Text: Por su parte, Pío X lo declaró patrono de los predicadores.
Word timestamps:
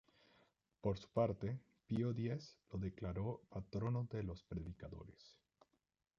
Por 0.81 0.97
su 0.97 1.07
parte, 1.09 1.59
Pío 1.85 2.09
X 2.09 2.57
lo 2.71 2.79
declaró 2.79 3.43
patrono 3.51 4.07
de 4.11 4.23
los 4.23 4.41
predicadores. 4.41 5.37